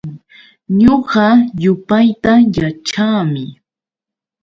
[0.79, 1.25] Ñuqa
[1.63, 3.43] yupayta yaćhaami.